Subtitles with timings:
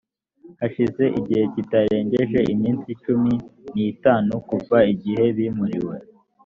[0.59, 3.33] hashize igihe kitarengeje iminsi cumi
[3.73, 5.95] n itanu kuva igihe bimuriwe